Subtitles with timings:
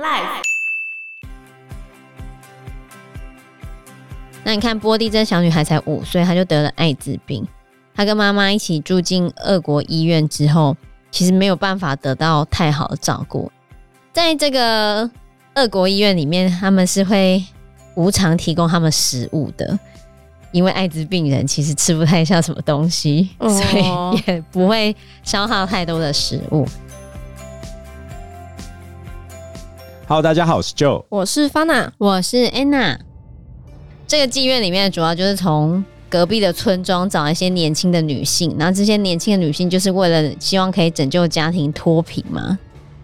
[0.00, 0.42] Life。
[4.42, 7.46] 那你看波蒂这小女孩才五岁，她就得了艾滋病。
[7.94, 10.74] 她跟妈妈一起住进俄国医院之后，
[11.10, 13.52] 其实没有办法得到太好的照顾。
[14.14, 15.10] 在这个
[15.54, 17.44] 俄国医院里面，他们是会
[17.94, 19.78] 无偿提供他们食物的，
[20.50, 26.66] 因为艾滋病人其实吃不太下什么东西，哦、所以也不会消耗太多的食物。
[30.10, 32.98] Hello，大家好，我是 Joe，我是 Fana，我是 Anna。
[34.08, 42.58] 这个妓院里面主要就是从隔壁的村庄找一些年轻的女性，然后这些年轻的女性就是为了希望可以拯救家庭脱贫嘛，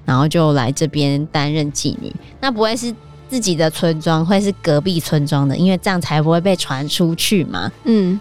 [0.04, 2.12] 然后就来这边担任妓女。
[2.40, 2.92] 那不会是
[3.28, 7.70] 自己的村庄，会是隔壁村庄的，因为这样才不会被传出去嘛。
[7.84, 8.18] 嗯。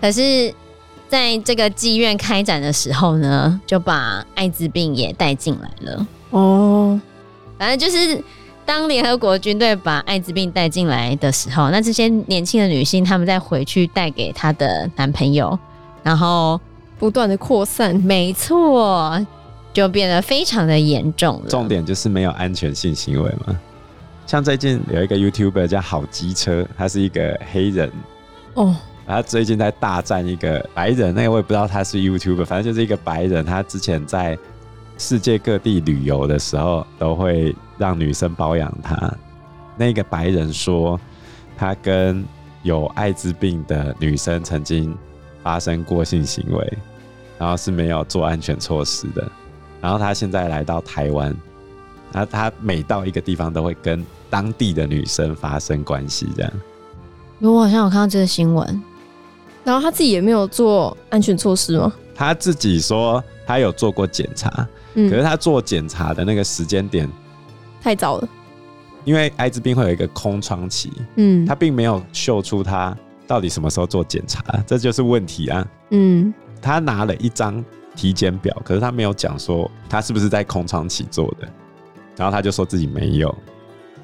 [0.00, 0.52] 可是
[1.08, 6.06] 在这个妓院开展的时候呢，就把艾滋病也带进来了。
[6.30, 7.00] 哦。
[7.58, 8.22] 反正就是。
[8.66, 15.58] 当联合国军队把艾滋病带进来的时候，那这些年轻的女性，她们再回去带给她的男朋友，
[16.02, 16.58] 然后
[16.98, 19.22] 不断的扩散，没错，
[19.70, 21.50] 就变得非常的严重了。
[21.50, 23.54] 重点就是没有安全性行为嘛。
[24.26, 27.92] 像最近有一个 YouTuber 叫好机车，他是一个黑人
[28.54, 28.74] 哦，
[29.06, 34.38] 他最近在大战一个白人，那个我也不知道他是 YouTuber，反正就是一个白人，他之前在。
[34.96, 39.12] 世界各地旅游的时候，都会让女生包养他。
[39.76, 40.98] 那个白人说，
[41.56, 42.24] 他跟
[42.62, 44.96] 有艾滋病的女生曾经
[45.42, 46.78] 发生过性行为，
[47.38, 49.30] 然后是没有做安全措施的。
[49.80, 51.36] 然后他现在来到台湾，
[52.12, 56.52] 他他每到一个地方都会跟当地的女生发生关系，这样。
[57.40, 58.82] 我好像有看到这个新闻。
[59.64, 61.92] 然后他自己也没有做安全措施吗？
[62.14, 64.68] 他自己说他有做过检查。
[64.94, 67.10] 可是他做检查的那个时间点
[67.82, 68.28] 太早了，
[69.04, 76.32] 因为艾滋病会有一个空窗期，嗯，他并没有秀出他到底什么时候做检查，这就是问题啊，嗯，
[76.62, 77.64] 他拿了一张
[77.96, 81.48] 体检表，可是他没有讲说他是不是在空窗期做的，
[82.16, 83.36] 然后他就说自己没有，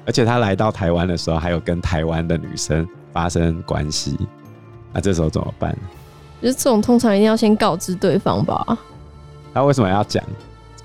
[0.05, 4.17] 而且他来到台湾的时候还有跟台湾的女生发生关系，
[4.93, 5.75] 那这时候怎么办？
[6.41, 8.77] 就是这种通常一定要先告知对方吧？
[9.53, 10.23] 他为什么要讲？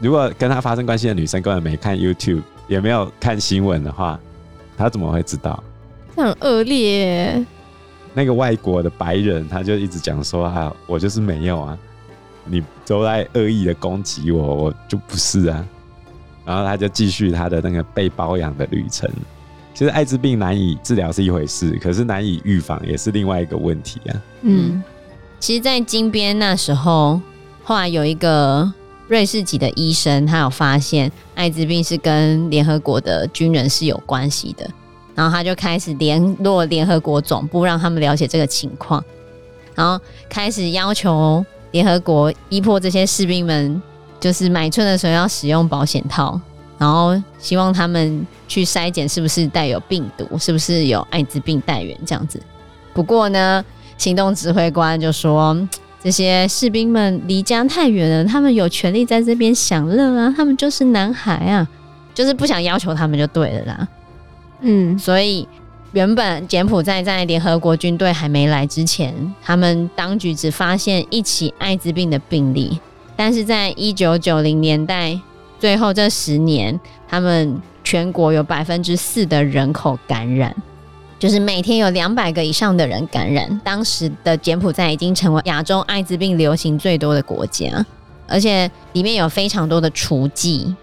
[0.00, 4.20] 如果跟他发生关系的女生根本没看 YouTube，也没有看新闻的话，
[4.76, 5.62] 他怎么会知道？
[6.14, 7.44] 这很恶劣。
[8.12, 11.78] 那个外国的白人，他就一直讲说：“啊，我就是没有啊，
[12.44, 15.66] 你都在恶意的攻击我，我就不是啊。”
[16.44, 19.10] 然后他就继续他的那个被包养的旅程。
[19.76, 24.22] 其实艾滋病难以治疗是一回事，可是难以预防也是另外一个问题啊。
[24.40, 24.82] 嗯，
[25.38, 27.20] 其实，在金边那时候，
[27.62, 28.72] 后来有一个。
[29.08, 34.68] 瑞士籍的医生，他有发现艾滋病是跟联合国的军人是有关系的，
[35.14, 39.00] 然后他就开始联络联合国总部，让他们了解这个情况，
[39.76, 43.80] 然后开始要求联合国逼迫这些士兵们，
[44.18, 46.40] 就是买春的时候要使用保险套，
[46.78, 52.40] 然后希望他们去筛检是不是带有病毒，是不是有艾滋病带源这样子。
[52.92, 53.64] 不过呢，
[53.98, 55.56] 行动指挥官就说。
[55.98, 61.66] 这些士兵们离家太远了，他们有权利在这边享乐啊，他们就是男孩啊，
[62.14, 63.88] 就是不想要求他们就对了啦。
[64.60, 65.48] 嗯，所以
[65.90, 72.78] 原本柬埔寨在联合国军队还没来之前，他们当局只发现一起艾滋病的病例，
[73.16, 75.18] 但是在一九九零年代
[75.58, 76.78] 最后这十年，
[77.08, 80.54] 他们全国有百分之四的人口感染。
[81.18, 87.84] 就是每天有两百个以上的人感染，当时的柬埔寨已经成为亚洲艾滋病流行最多的国家，
[88.28, 90.74] 而且里面有非常多的雏妓。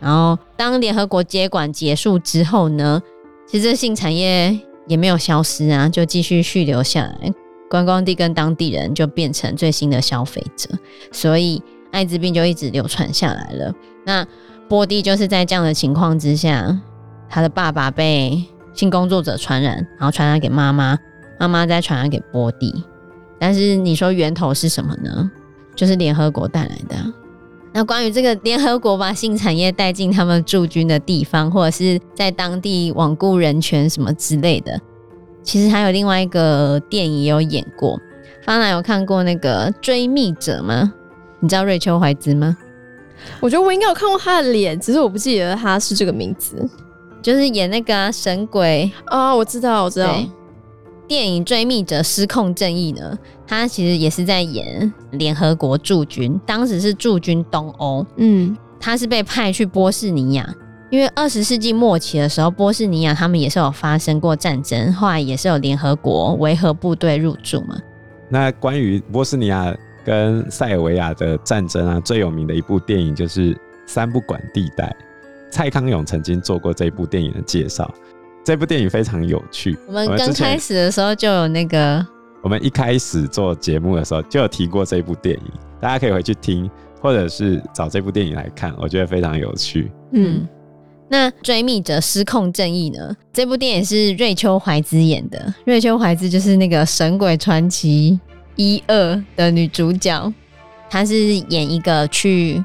[0.00, 3.02] 然后，当联合国接管结束之后呢，
[3.46, 7.30] 其实这性产业也没有消失啊，就继续续留下来，
[7.68, 10.70] 观光地跟当地人就变成最新的消费者，
[11.12, 13.74] 所以艾滋病就一直流传下来了。
[14.04, 14.26] 那
[14.68, 16.80] 波蒂就是在这样的情况之下，
[17.28, 18.44] 他的爸爸被。
[18.74, 20.98] 性工作者传染，然后传染给妈妈，
[21.38, 22.82] 妈妈再传染给波蒂。
[23.38, 25.30] 但是你说源头是什么呢？
[25.76, 26.96] 就是联合国带来的。
[27.74, 34.80] 那关于这个联合国把性产业带进他们驻军的地方，或者是在当地罔顾人权什么之类的，
[35.42, 38.00] 其实还有另外一个电影有演过。
[38.42, 40.90] 方兰有看过那个《追密者》吗？
[41.40, 42.56] 你知道瑞秋怀兹吗？
[43.40, 46.68] 我觉得我应该有看过他的脸，只是我不记得他是这个名字。
[47.22, 50.16] 就是演那个、啊、神鬼哦，我知道，我知道。
[51.06, 53.16] 电影《追觅者：失控正义》呢，
[53.46, 58.04] 他其实也是在演联合国驻军，当时是驻军东欧。
[58.16, 60.54] 嗯，他是被派去波士尼亚，
[60.90, 67.78] 因为二十世纪末期的时候，波士尼亚他们也是有发生过战争，后来也是有联合国维和部队入驻嘛。
[68.28, 69.72] 那关于波斯尼亚
[70.04, 73.54] 跟塞尔维亚的战争啊，最有名的一部电影就是
[73.86, 74.86] 《三不管地带》。
[75.50, 77.92] 蔡康永曾经做过这部电影的介绍，
[78.42, 79.78] 这部电影非常有趣。
[79.86, 82.02] 我们刚开始的时候就有那个，
[82.42, 86.70] 我们一开始做节目的时候就有提过这部电影，大家可以回去听，
[87.02, 89.92] 或者是找这部电影来看，我觉得非常有趣。
[90.12, 90.48] 嗯，
[91.06, 93.14] 那《追觅者失控正义》呢？
[93.30, 98.18] 这部电影是瑞秋怀兹演的，瑞秋怀兹就是那个《神鬼传奇》
[98.56, 100.32] 一二的女主角，
[100.90, 102.64] 她是演一个去。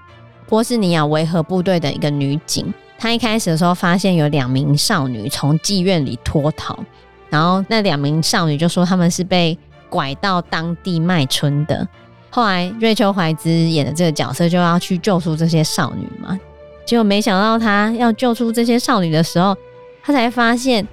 [0.49, 6.79] 波斯尼亚维和部队的一个女警，她一开始的时候发现有两名少女从妓院里脱逃，
[7.29, 9.57] 然后那两名少女就说他们是被
[9.89, 11.85] 拐到当地卖春的。
[12.29, 16.39] 后来瑞秋怀兹演的这个角色就要去救出这些少女嘛，
[16.85, 19.53] 结果没想到她要救出这些少女的时候，
[20.01, 20.87] 她才发现。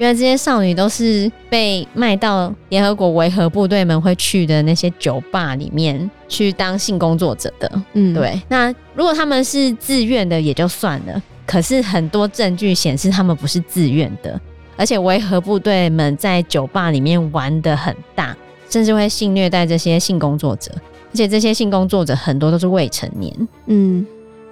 [0.00, 7.70] 原来这些少女都是被卖到联合国维和部队们会去的那些酒吧里面去当性工作者的。
[7.92, 8.40] 嗯，对。
[8.48, 14.40] 那如果他们是自愿的也就算了，可是很多证据显示他们不是自愿的，
[14.74, 18.34] 而且维和部队们在酒吧里面玩的很大，
[18.70, 20.72] 甚至会性虐待这些性工作者，
[21.12, 23.48] 而且这些性工作者很多都是未成年。
[23.66, 24.06] 嗯，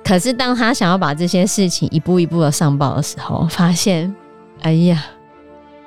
[0.04, 4.14] 可是当他想要把这些事情一步一步的上报的时候，发现，
[4.60, 5.02] 哎呀。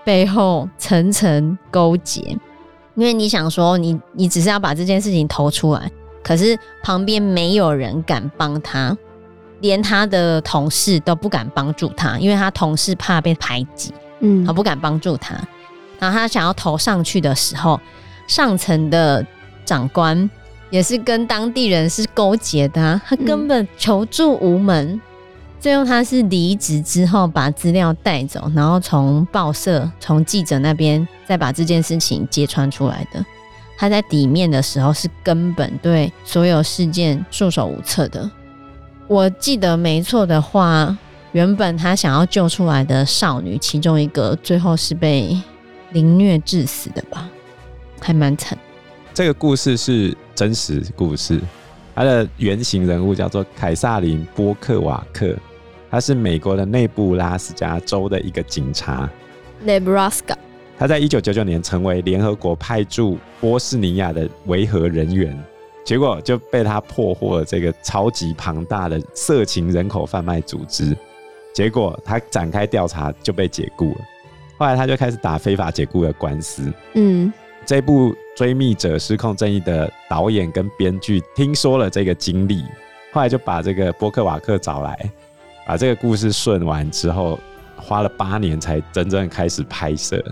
[0.03, 2.19] 背后层层勾结，
[2.95, 5.91] 因为你想说你你只是要把这件事情投出来，
[6.23, 8.97] 可是旁边没有人敢帮他，
[9.59, 15.35] 连他的同事都不敢帮助他，因为他同事怕被排挤，嗯，他不敢帮助他。
[15.99, 17.79] 然后他想要投上去的时候，
[18.27, 19.25] 上层的
[19.63, 20.29] 长官
[20.71, 24.99] 也是跟当地人是勾结的啊，他根本求助无门。
[25.61, 33.23] 最后，他是离职之后把资料带走，然后从报社、从记者那边再把这件事情揭穿出来的。
[33.77, 38.27] 他在底面的时候是根本对所有事件束手无策的。
[39.07, 40.97] 我记得没错的话，
[41.31, 45.39] 原本他想要救出来的少女，其中一个最后是被
[45.91, 47.29] 凌虐致死的吧，
[47.99, 48.57] 还蛮惨。
[49.13, 51.39] 这个故事是真实故事，
[51.93, 55.37] 他的原型人物叫做凯萨琳·波克瓦克。
[55.91, 59.09] 他是美国的内布拉斯加州的一个警察
[59.65, 60.35] ，Nebraska。
[60.79, 65.37] 他在一九九九年成为联合国派驻波士尼亚的维和人员，
[65.83, 70.95] 结果就被他破获了这个超级庞大的色情人口贩卖组织。
[71.53, 73.97] 结果他展开调查就被解雇了。
[74.57, 76.71] 后来他就开始打非法解雇的官司。
[76.93, 77.31] 嗯，
[77.65, 82.63] 这部《追密者失控正义》的导演跟编剧听说了这个经历，
[83.11, 84.97] 后来就把这个波克瓦克找来。
[85.65, 87.39] 把这个故事顺完之后，
[87.75, 90.23] 花了八年才真正开始拍摄。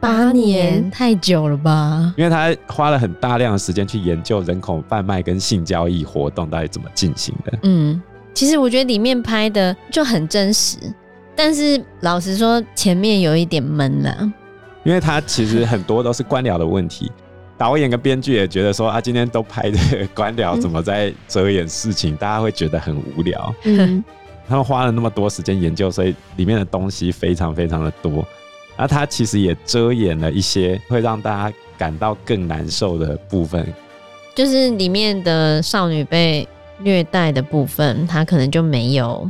[0.00, 2.14] 八年太久了吧？
[2.16, 7.58] 因为他花了很大量的时间去研究人口贩卖跟性交易活动到底怎么进行的。
[7.64, 8.00] 嗯，
[8.32, 10.76] 其实我觉得里面拍的就很真实，
[11.34, 14.32] 但是老实说前面有一点闷了。
[14.84, 17.10] 因为他其实很多都是官僚的问题，
[17.58, 19.78] 导演跟编剧也觉得说啊，今天都拍的
[20.14, 23.52] 官僚怎么在遮掩事情，嗯、大家会觉得很无聊。
[23.64, 24.04] 嗯。
[24.48, 28.26] 他们花了那么多时间研究，所以里面的东西非常非常的多。
[28.78, 33.66] 那他其实也遮掩了一些会让大家感到更难受的部分，
[34.34, 39.28] 就是里面的少女被虐待的部分，他可能就没有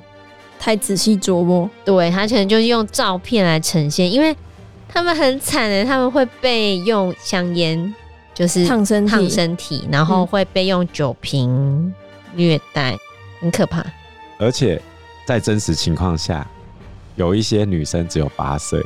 [0.58, 1.68] 太仔细琢磨。
[1.84, 4.36] 对，他可能就是用照片来呈现，因为
[4.86, 7.94] 他们很惨的，他们会被用香烟
[8.34, 11.92] 就是烫身体，烫身体，然后会被用酒瓶
[12.34, 12.96] 虐待，
[13.40, 13.82] 很可怕，
[14.38, 14.80] 而且。
[15.28, 16.48] 在真实情况下，
[17.14, 18.82] 有一些女生只有八岁，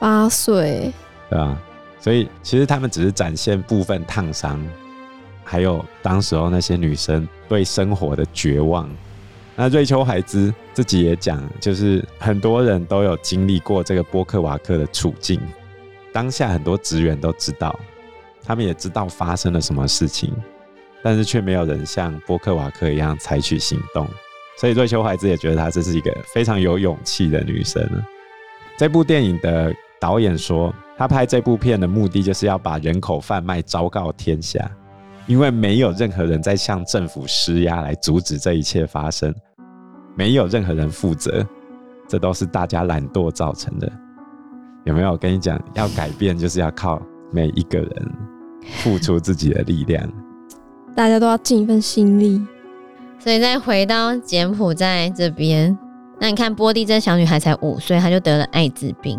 [0.00, 0.90] 八岁，
[1.28, 1.58] 对吧？
[2.00, 4.58] 所以其实他们只是展现部分烫伤，
[5.44, 8.88] 还有当时候那些女生对生活的绝望。
[9.54, 15.38] 那瑞秋海兹自己也讲，就是很多人都有经历过这个波克瓦克的处境。
[16.14, 17.78] 当下很多职员都知道，
[18.42, 20.32] 他们也知道发生了什么事情，
[21.02, 24.08] 但是却没有人像波克瓦克一样采取行动。
[24.56, 27.82] 所以瑞秋怀兹也觉得她这是一个非常有勇气的女生。
[28.78, 34.70] 这部电影的导演说，他拍这部片的目的就是要把人口贩卖昭告天下，
[35.26, 39.32] 因为没有任何人在向政府施压来阻止这一切发生，
[40.16, 41.46] 没有任何人负责，
[42.08, 43.90] 这都是大家懒惰造成的。
[44.84, 45.12] 有没有？
[45.12, 48.12] 我跟你讲，要改变就是要靠每一个人
[48.82, 50.08] 付出自己的力量，
[50.94, 52.44] 大家都要尽一份心力。
[53.22, 55.78] 所以再回到柬埔寨这边，
[56.18, 59.16] 那你看波蒂这小女孩才五岁，她就得了艾滋病。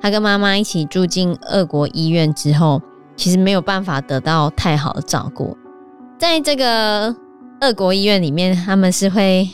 [0.00, 2.80] 她跟妈妈一起住进俄国医院之后，
[3.14, 5.54] 其实没有办法得到太好的照顾。
[6.18, 7.14] 在这个
[7.60, 9.46] 俄国医院里面，他们是会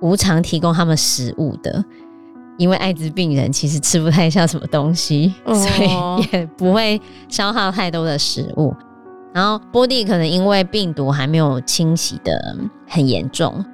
[0.00, 1.84] 无偿提供他们食物的，
[2.56, 8.74] 因为艾滋病人其实吃不太下什么东西，哦、所以也不会消耗太多的食物。
[9.32, 13.64] 然后波蒂可能因为病毒还没有清洗的很严重，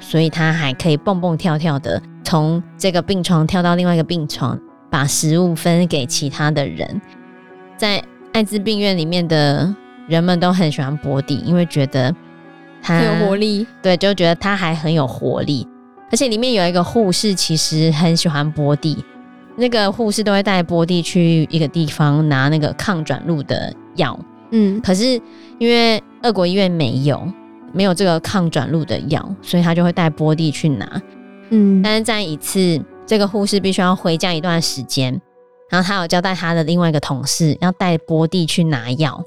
[0.00, 4.58] 所以他还可以蹦蹦跳跳的从这个病床跳到另外一个病床，
[4.90, 7.00] 把食物分给其他的人。
[7.76, 9.72] 在艾滋病院里面的
[10.08, 12.14] 人们都很喜欢波蒂，因为觉得
[12.82, 13.66] 他很有活力。
[13.80, 15.68] 对，就觉得他还很有活力。
[16.10, 19.04] 而且里面有一个护士，其实很喜欢波蒂。
[19.56, 24.18] 那个护士都会带波蒂去一个地方拿那个抗转录的药。
[24.50, 25.20] 嗯，可是
[25.58, 27.26] 因为俄国医院没有
[27.72, 31.02] 没有这个抗转录的药，所以他就会带波蒂去拿。
[31.50, 35.20] 嗯，但是在一次，这个护士必须要回家一段时间，
[35.68, 39.22] 然后他有交代他的另外一个同事要带波蒂去拿药。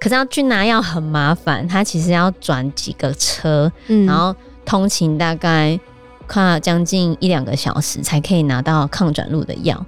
[0.00, 4.34] 可是要去拿药很麻烦，他其实要转几个车，嗯，然后
[4.64, 5.78] 通勤大概
[6.26, 9.84] 快将近一两个小时才可以拿到抗转录的药。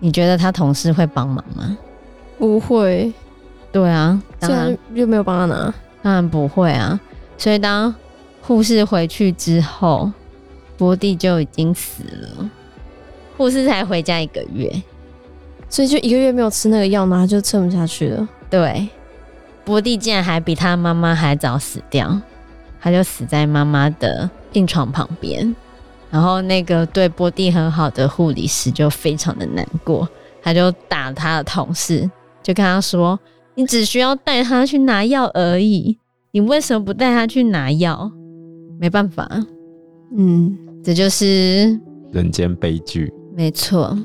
[0.00, 1.78] 你觉得他同事会帮忙吗？
[2.38, 3.12] 不会。
[3.72, 7.00] 对啊，当然又没有帮他拿，当然不会啊。
[7.38, 7.92] 所以当
[8.42, 10.12] 护士回去之后，
[10.76, 12.50] 波蒂就已经死了。
[13.36, 14.70] 护士才回家一个月，
[15.70, 18.28] 所以就一个月没有吃那个药，然后就撑不下去了。
[18.50, 18.86] 对，
[19.64, 22.20] 波蒂竟然还比他妈妈还早死掉，
[22.78, 25.56] 他就死在妈妈的病床旁边。
[26.10, 30.06] 然后那个对波蒂很好的护理师就非常的难过，
[30.42, 32.02] 他就打他的同事，
[32.42, 33.18] 就跟他说。
[33.54, 35.98] 你只需要带他去拿药而已，
[36.30, 38.10] 你为什么不带他去拿药？
[38.80, 39.28] 没办法，
[40.16, 41.78] 嗯，这就是
[42.12, 43.12] 人间悲剧。
[43.36, 43.96] 没错，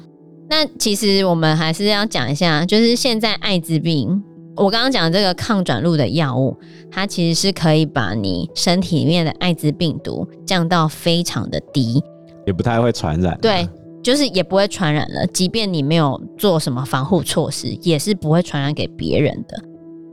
[0.50, 4.22] 那其实我们还是要讲一下，就是现在艾滋病，
[4.56, 6.56] 我刚刚讲的这个抗转录的药物，
[6.92, 12.04] 它其实是可以把你身体里面的艾滋病毒降到非常的低，
[12.46, 13.38] 也不太会传染。
[13.42, 13.68] 对。
[14.08, 19.62] 就是也不会传染了，即便你没有做什么防护措施，也是不会传染给别人的。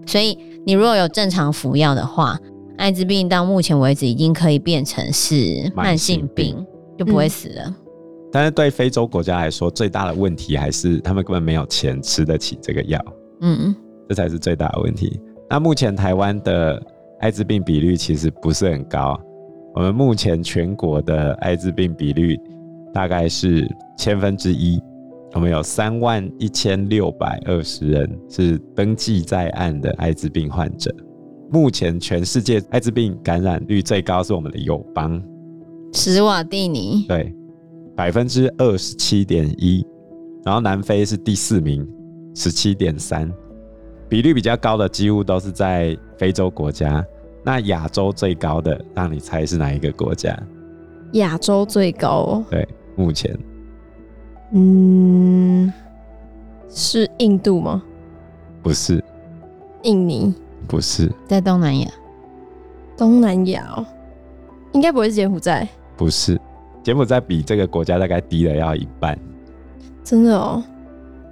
[0.04, 0.36] 所以
[0.66, 2.36] 你如果有正常服药的话，
[2.76, 6.66] 艾滋病到目前为止已经可以变成是慢性病，性病
[6.98, 7.62] 就不会死了。
[7.66, 7.74] 嗯。
[8.32, 13.00] 但是对非洲国家来说，最大的问题还是他们根本没有钱吃得起这个药。
[13.42, 13.72] 嗯，
[14.08, 15.20] 这才是最大的问题。
[15.48, 16.82] 那目前台湾的
[17.20, 19.16] 艾滋病比率其实不是很高，
[19.72, 22.36] 我们目前全国的艾滋病比率。
[22.94, 24.80] 大概是千分之一，
[25.32, 30.94] 我们有三万一千六百二十人是登记在案的艾滋病患者。
[31.50, 35.20] 目前全世界艾滋病感染率最高是我们的友邦，
[35.92, 37.34] 史瓦蒂尼，对，
[37.96, 39.84] 百分之二十七点一，
[40.44, 41.84] 然后南非是第四名，
[42.34, 43.28] 十七点三，
[44.08, 47.04] 比率比较高的几乎都是在非洲国家。
[47.44, 50.40] 那亚洲最高的，让你猜是哪一个国家？
[51.14, 52.66] 亚洲最高哦，对。
[52.96, 53.36] 目前，
[54.52, 55.72] 嗯，
[56.68, 57.82] 是印度吗？
[58.62, 59.02] 不是，
[59.82, 60.34] 印尼
[60.66, 61.88] 不是，在东南亚。
[62.96, 63.84] 东南亚哦，
[64.72, 65.68] 应该不会是柬埔寨。
[65.96, 66.40] 不是，
[66.82, 69.18] 柬埔寨比这个国家大概低了要一半。
[70.04, 70.62] 真的哦，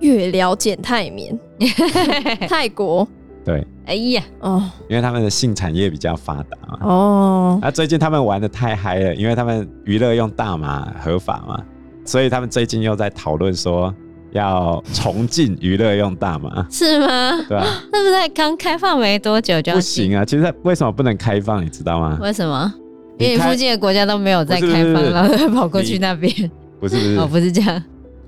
[0.00, 1.38] 越了解泰缅，
[2.48, 3.06] 泰国。
[3.44, 6.78] 对，哎呀，哦，因为他们的性产业比较发达嘛。
[6.82, 11.60] 哦，那最近他们玩的太嗨了，因为他们娱乐用大麻合法嘛，
[12.04, 13.92] 所以他们最近又在讨论说
[14.32, 17.44] 要重进娱乐用大麻，是吗？
[17.48, 17.66] 对啊？
[17.92, 20.24] 那不是刚开放没多久就不行啊？
[20.24, 21.64] 其实为什么不能开放？
[21.64, 22.18] 你知道吗？
[22.22, 22.72] 为什么？
[23.18, 26.32] 因为附近的国家都没有在开放，然后跑过去那边。
[26.80, 27.82] 不是不是，哦，不是这样。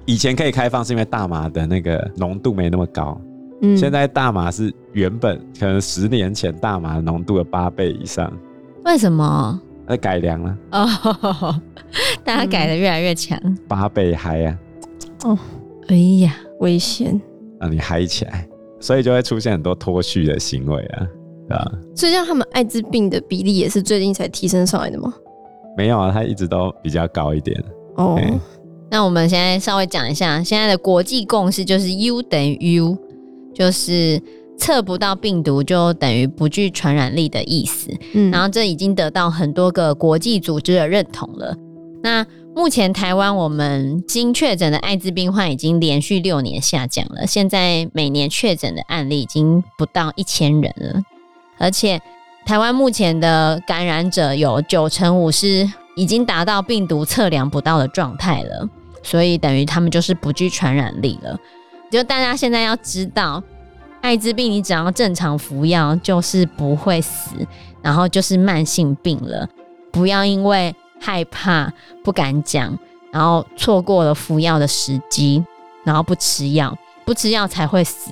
[0.04, 3.20] 以前可以开放是因为大麻的那个浓度没那么高。
[3.62, 8.32] 嗯现在大麻是原本可能十年前大麻浓度的八倍以上，
[8.84, 9.60] 为什么？
[9.86, 11.60] 那改良了哦，
[12.24, 14.58] 大家改的越来越强，八倍嗨呀！
[15.24, 15.38] 哦，
[15.88, 17.20] 哎呀，危险，
[17.60, 18.48] 让你嗨起来，
[18.80, 21.06] 所以就会出现很多脱序的行为啊，
[21.48, 21.72] 对吧？
[21.94, 25.12] 所以像他们艾滋病的比例也是最近才提升上来的吗？
[25.76, 27.62] 没有啊，它一直都比较高一点。
[27.96, 28.18] 哦，
[28.90, 32.96] 那我们现在稍微讲一下现在的国际共识，就是 U 等于 U。
[33.52, 34.20] 就是
[34.56, 41.56] 测不到病毒就等于不具传染力的意思，嗯，然后这已经得到很多个国际组织的认同了。
[42.02, 51.02] 那目前台湾我们经确诊的艾滋病患已经连续六年下降了，现在每年确诊的案例已经不到一千人了，
[51.58, 52.00] 而且
[52.46, 58.68] 台湾目前的感染者有九成五是已经达到病毒测量不到的状态了，
[59.02, 61.36] 所以等于他们就是不具传染力了。
[61.90, 63.42] 就大家现在要知道，
[64.04, 67.34] 艾滋病你只要正常服药，就是不会死，
[67.80, 69.48] 然后就是慢性病了。
[69.90, 71.72] 不要因为害怕
[72.04, 72.78] 不敢讲，
[73.10, 75.42] 然后错过了服药的时机，
[75.84, 78.10] 然后不吃药，不吃药才会死。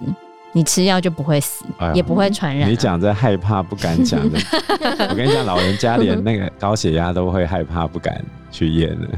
[0.53, 2.71] 你吃药就不会死，哎、也不会传染、啊。
[2.71, 4.39] 你讲这害怕不敢讲的，
[5.11, 8.19] 我跟你讲，老人家连那个高血压都会害怕不敢
[8.51, 9.09] 去验的。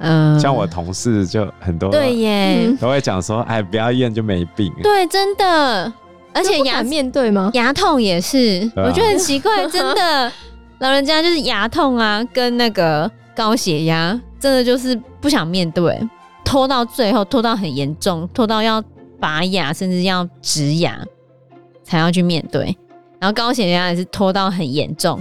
[0.00, 4.70] 嗯，像我同事就很多，对耶，都会讲说，哎，不要验就没病。
[4.82, 5.90] 对，真的，
[6.38, 7.50] 而且牙面对吗？
[7.54, 10.32] 牙痛也是，啊、我觉得很奇怪，真的，
[10.80, 16.00] 老人家就是牙痛啊，跟那个高血压，真的就是不想面对，
[16.44, 18.82] 拖到最后，拖到很严重，拖到要。
[19.20, 21.04] 拔牙甚至要植牙
[21.82, 22.66] 才要去面对，
[23.18, 25.20] 然后高血压也是拖到很严重，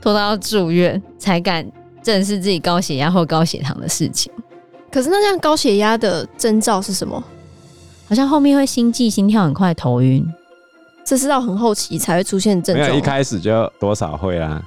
[0.00, 1.68] 拖到要住院才敢
[2.00, 4.32] 正视自己高血压或高血糖的事情。
[4.88, 7.20] 可是那像高血压的征兆是什么？
[8.08, 10.26] 好像后面会心悸、心跳很快、头晕，
[11.04, 12.88] 这是到很后期才会出现症状。
[12.88, 14.62] 没有，一开始就多少会啦，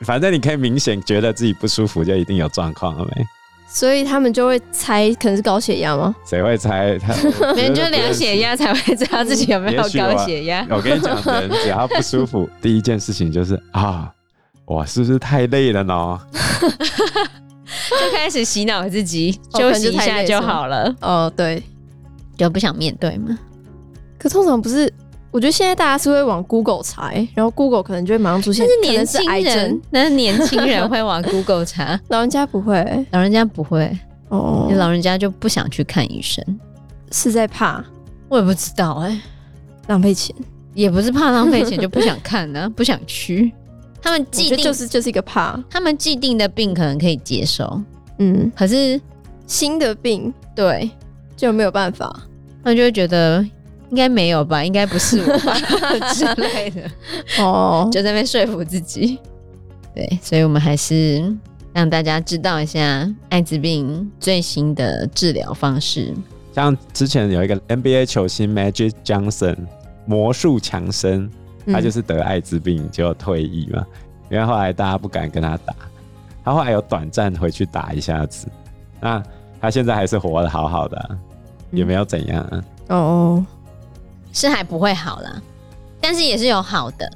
[0.00, 3.24] 反正你可以明显觉得自己不舒服，就一定有状况了没？
[3.70, 6.14] 所以他们就会猜可能是高血压吗？
[6.24, 6.98] 谁会猜？
[6.98, 7.12] 他
[7.52, 10.66] 别人就量血压才会知道自己有没有高血压。
[10.70, 14.10] 我跟你讲，人只要不舒服，第一件事情就是啊，
[14.64, 16.18] 我是不是太累了呢？
[17.90, 20.94] 就开始洗脑自己，休息一下就好了。
[21.02, 21.62] 哦，对，
[22.38, 23.38] 就不想面对嘛。
[24.18, 24.90] 可通常不是。
[25.30, 28.66] 我觉得现在大家是会往 Google 查，然后 Google 可能就会马上出现。
[28.66, 33.94] 那是年轻人，那是年轻人会往 Google 查， 老人家不会，老人家不会。
[34.30, 36.42] 哦，老人家就不想去看医生，
[37.12, 37.84] 是在怕，
[38.30, 39.20] 我也不知道哎、欸，
[39.88, 40.34] 浪费钱，
[40.72, 43.52] 也不是怕浪费钱， 就不想看呢、啊，不想去。
[44.00, 47.78] 他们既定就是就是一个怕，他们既定的病可能可以接受，
[48.18, 48.98] 嗯，可是
[49.46, 50.32] 新的病。
[50.56, 50.90] 对
[51.38, 52.14] 就没有办法，
[52.62, 53.42] 他们就会觉得。
[53.90, 54.62] 应该没有吧？
[54.62, 55.56] 应该不是我吧
[56.12, 56.82] 之类的
[57.38, 59.18] 哦，就在那边说服自己。
[59.94, 61.34] 对，所以我们还是
[61.72, 66.12] 让大家知道一下艾滋病最新的治疗方式。
[66.54, 69.56] 像之前有一个 NBA 球星 Magic Johnson
[70.04, 71.30] 魔术强生，
[71.72, 73.86] 他就是得艾滋病就退役嘛，
[74.30, 75.74] 因为后来大家不敢跟他打，
[76.44, 78.46] 他后来有短暂回去打一下子。
[79.00, 79.22] 那
[79.62, 81.18] 他现在还是活得好好的、啊，
[81.70, 82.64] 也没有怎样、啊。
[82.88, 83.46] 哦。
[84.30, 85.42] 是还不会好啦，
[86.00, 87.10] 但是也是有好的，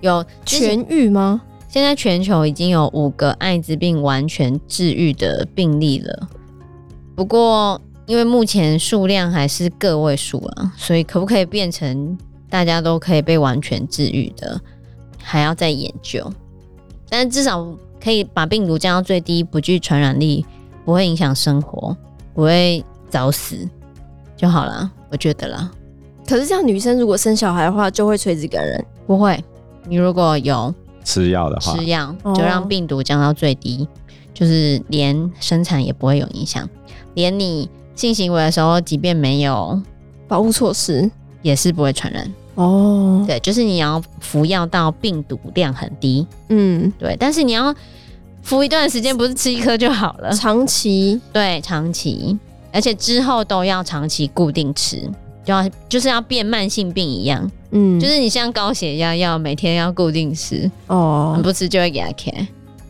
[0.00, 1.40] 有痊愈吗？
[1.68, 6.28] 现在全球已经有五个艾滋病完全治愈的病例了，
[7.14, 12.16] 不过因为目前数量还是个位数啊，所以可不可以变成
[12.48, 14.60] 大家都可以被完全治愈的，
[15.22, 16.28] 还要再研究。
[17.08, 17.64] 但是至少
[18.02, 20.44] 可以把病毒降到最低，不具传染力，
[20.84, 21.96] 不会影响生活，
[22.32, 23.68] 不会早死
[24.36, 25.70] 就好了，我觉得啦。
[26.26, 28.84] 可是，像女生如果生小孩的话，就会垂直感染？
[29.06, 29.42] 不会，
[29.86, 33.88] 你如果有吃药的话，吃药就让病毒降到最低，哦、
[34.32, 36.68] 就是连生产也不会有影响，
[37.14, 39.80] 连你性行为的时候，即便没有
[40.26, 41.10] 保护措施，
[41.42, 42.32] 也是不会传染。
[42.54, 47.74] 哦，对，就是你要服药到病毒量很低，嗯，对，但是你要
[48.42, 52.38] 服一段时间，不是吃一颗就好了，长期，对，长期，
[52.74, 55.10] 而且之后都要长期固定吃。
[55.44, 62.48] 就要就是要变慢性病一样，嗯，就是你像高血压要每天要固定吃哦，不吃就会给它开，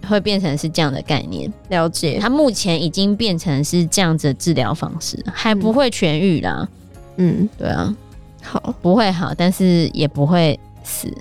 [0.08, 1.52] 会变成是这样的概念。
[1.70, 6.68] 了解，它目前已经变成是这样子的治疗方式，还不会痊愈啦。
[7.16, 7.92] 嗯，对啊，
[8.40, 11.12] 好，不会好，但是也不会死。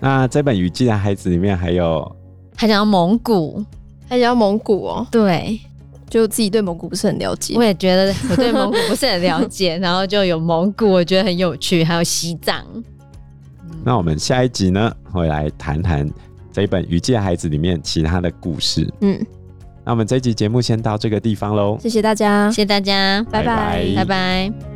[0.00, 2.16] 那这本雨季的孩子里面还有，
[2.56, 3.64] 还讲到蒙古，
[4.08, 5.60] 还讲到蒙古哦，对。
[6.10, 12.62] 就自己对蒙古不是很了解，我也觉得我对蒙古不是很了解， 然后就有蒙古，我觉得很有趣，还有西藏。
[13.84, 16.06] 那我们下一集呢，会来谈谈
[16.52, 18.86] 这一本《雨季的孩子》里面其他的故事。
[19.00, 19.18] 嗯，
[19.84, 24.69] 那我们这一集节目先到这个地方喽，谢谢大家，谢谢大家，拜拜，拜拜。